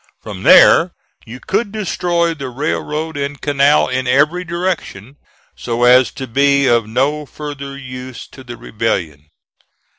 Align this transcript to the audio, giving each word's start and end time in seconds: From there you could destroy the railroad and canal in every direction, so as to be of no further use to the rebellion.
From 0.19 0.41
there 0.41 0.93
you 1.27 1.39
could 1.39 1.71
destroy 1.71 2.33
the 2.33 2.49
railroad 2.49 3.15
and 3.17 3.39
canal 3.39 3.87
in 3.87 4.07
every 4.07 4.43
direction, 4.43 5.17
so 5.55 5.83
as 5.83 6.09
to 6.13 6.25
be 6.25 6.65
of 6.65 6.87
no 6.87 7.23
further 7.27 7.77
use 7.77 8.27
to 8.29 8.43
the 8.43 8.57
rebellion. 8.57 9.29